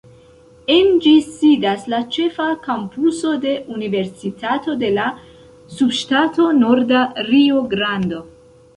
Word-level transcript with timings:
En 0.75 0.87
ĝi 1.03 1.11
sidas 1.25 1.83
la 1.95 1.99
ĉefa 2.15 2.47
kampuso 2.63 3.35
de 3.45 3.53
Universitato 3.77 4.77
de 4.87 4.93
la 4.99 5.07
Subŝtato 5.79 6.51
Norda 6.65 7.07
Rio-Grando. 7.33 8.29